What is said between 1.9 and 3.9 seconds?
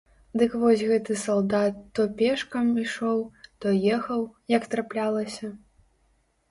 то пешкам ішоў, то